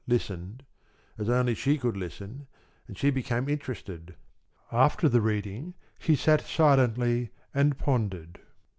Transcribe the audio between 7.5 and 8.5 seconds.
and pondered.